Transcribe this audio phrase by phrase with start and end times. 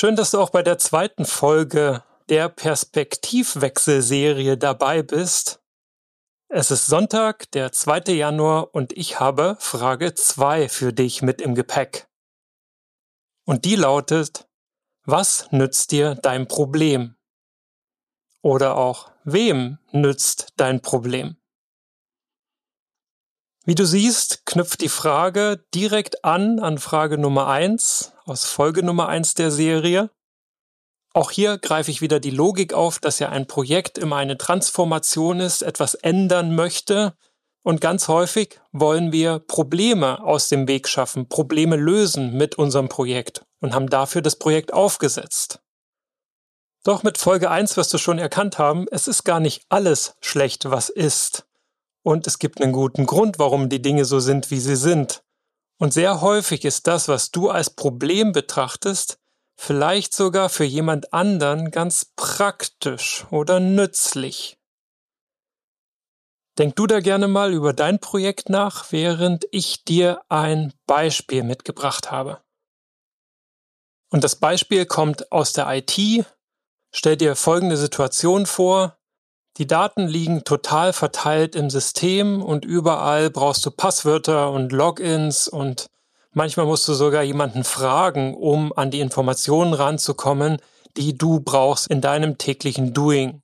[0.00, 5.60] Schön, dass du auch bei der zweiten Folge der Perspektivwechselserie dabei bist.
[6.46, 8.12] Es ist Sonntag, der 2.
[8.12, 12.06] Januar und ich habe Frage 2 für dich mit im Gepäck.
[13.44, 14.46] Und die lautet,
[15.04, 17.16] was nützt dir dein Problem?
[18.40, 21.38] Oder auch, wem nützt dein Problem?
[23.68, 29.10] Wie du siehst, knüpft die Frage direkt an an Frage Nummer eins aus Folge Nummer
[29.10, 30.10] eins der Serie.
[31.12, 35.40] Auch hier greife ich wieder die Logik auf, dass ja ein Projekt immer eine Transformation
[35.40, 37.12] ist, etwas ändern möchte.
[37.62, 43.44] Und ganz häufig wollen wir Probleme aus dem Weg schaffen, Probleme lösen mit unserem Projekt
[43.60, 45.60] und haben dafür das Projekt aufgesetzt.
[46.84, 50.70] Doch mit Folge eins wirst du schon erkannt haben, es ist gar nicht alles schlecht,
[50.70, 51.47] was ist
[52.08, 55.22] und es gibt einen guten Grund, warum die Dinge so sind, wie sie sind.
[55.78, 59.18] Und sehr häufig ist das, was du als Problem betrachtest,
[59.56, 64.58] vielleicht sogar für jemand anderen ganz praktisch oder nützlich.
[66.56, 72.10] Denk du da gerne mal über dein Projekt nach, während ich dir ein Beispiel mitgebracht
[72.10, 72.40] habe.
[74.10, 76.24] Und das Beispiel kommt aus der IT.
[76.90, 78.97] Stell dir folgende Situation vor.
[79.58, 85.90] Die Daten liegen total verteilt im System und überall brauchst du Passwörter und Logins und
[86.32, 90.58] manchmal musst du sogar jemanden fragen, um an die Informationen ranzukommen,
[90.96, 93.42] die du brauchst in deinem täglichen Doing.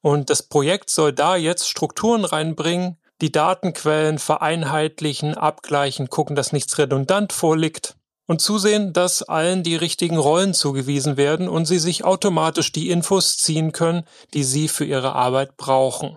[0.00, 6.76] Und das Projekt soll da jetzt Strukturen reinbringen, die Datenquellen vereinheitlichen, abgleichen, gucken, dass nichts
[6.76, 7.94] redundant vorliegt
[8.32, 13.36] und zusehen, dass allen die richtigen Rollen zugewiesen werden und sie sich automatisch die Infos
[13.36, 16.16] ziehen können, die sie für ihre Arbeit brauchen.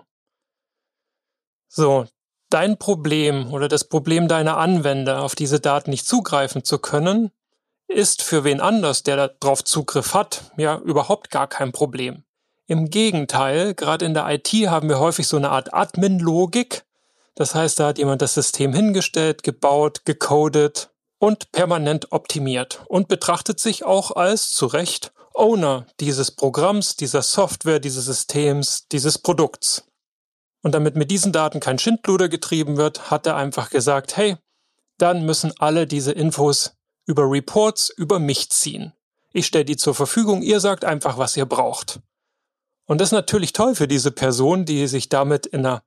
[1.68, 2.06] So,
[2.48, 7.32] dein Problem oder das Problem deiner Anwender, auf diese Daten nicht zugreifen zu können,
[7.86, 12.24] ist für wen anders, der darauf Zugriff hat, ja überhaupt gar kein Problem.
[12.66, 16.86] Im Gegenteil, gerade in der IT haben wir häufig so eine Art Admin-Logik.
[17.34, 20.88] Das heißt, da hat jemand das System hingestellt, gebaut, gecodet
[21.18, 27.78] und permanent optimiert und betrachtet sich auch als zu Recht Owner dieses Programms, dieser Software,
[27.78, 29.84] dieses Systems, dieses Produkts.
[30.62, 34.36] Und damit mit diesen Daten kein Schindluder getrieben wird, hat er einfach gesagt, hey,
[34.98, 36.72] dann müssen alle diese Infos
[37.04, 38.92] über Reports über mich ziehen.
[39.32, 42.00] Ich stelle die zur Verfügung, ihr sagt einfach, was ihr braucht.
[42.86, 45.82] Und das ist natürlich toll für diese Person, die sich damit in einer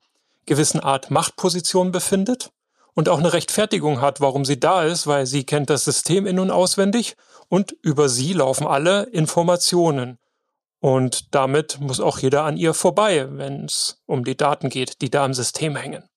[0.45, 2.51] gewissen Art Machtposition befindet
[2.99, 6.37] und auch eine Rechtfertigung hat, warum sie da ist, weil sie kennt das System in
[6.37, 7.15] und auswendig
[7.47, 10.17] und über sie laufen alle Informationen.
[10.81, 15.09] Und damit muss auch jeder an ihr vorbei, wenn es um die Daten geht, die
[15.09, 16.09] da im System hängen.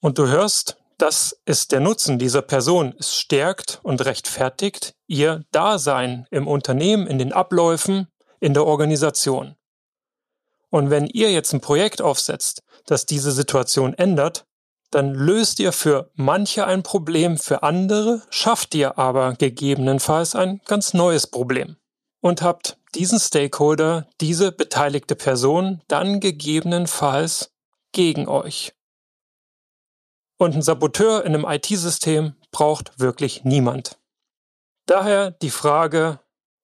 [0.00, 2.92] Und du hörst, das ist der Nutzen dieser Person.
[2.98, 8.08] Es stärkt und rechtfertigt ihr Dasein im Unternehmen, in den Abläufen,
[8.40, 9.54] in der Organisation.
[10.70, 14.46] Und wenn ihr jetzt ein Projekt aufsetzt, das diese Situation ändert,
[14.94, 20.94] dann löst ihr für manche ein Problem, für andere schafft ihr aber gegebenenfalls ein ganz
[20.94, 21.76] neues Problem
[22.20, 27.50] und habt diesen Stakeholder, diese beteiligte Person dann gegebenenfalls
[27.90, 28.72] gegen euch.
[30.38, 33.98] Und ein Saboteur in einem IT-System braucht wirklich niemand.
[34.86, 36.20] Daher die Frage,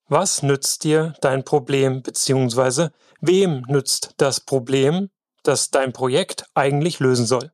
[0.07, 5.11] was nützt dir dein Problem beziehungsweise wem nützt das Problem,
[5.43, 7.51] das dein Projekt eigentlich lösen soll?